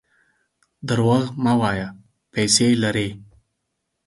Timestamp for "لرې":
2.83-3.07